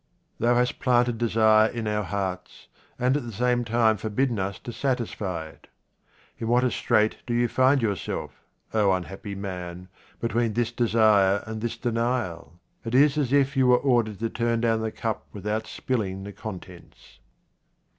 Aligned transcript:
Thou 0.39 0.55
hast 0.55 0.79
planted 0.79 1.19
desire 1.19 1.69
in 1.69 1.85
our 1.87 2.01
hearts, 2.01 2.67
and 2.97 3.15
at 3.15 3.21
the 3.23 3.31
same 3.31 3.63
time 3.63 3.97
forbidden 3.97 4.39
us 4.39 4.57
to 4.57 4.73
satisfy 4.73 5.45
it. 5.49 5.67
In 6.39 6.47
what 6.47 6.63
a 6.63 6.71
strait 6.71 7.17
do 7.27 7.35
you 7.35 7.47
find 7.47 7.83
yourself, 7.83 8.31
O 8.73 8.91
unhappy 8.93 9.35
man, 9.35 9.89
between 10.19 10.53
this 10.53 10.71
desire 10.71 11.43
and 11.45 11.61
this 11.61 11.77
denial? 11.77 12.59
It 12.83 12.97
32 12.97 12.97
QUATRAINS 12.97 12.97
OF 12.97 12.97
OMAR 12.97 12.97
KHAYYAM 12.97 13.05
is 13.05 13.17
as 13.19 13.33
if 13.51 13.55
you 13.57 13.67
were 13.67 13.77
ordered 13.77 14.19
to 14.21 14.29
turn 14.31 14.61
down 14.61 14.81
the 14.81 14.91
cup 14.91 15.27
without 15.33 15.67
spilling 15.67 16.23
the 16.23 16.33
contents. 16.33 17.19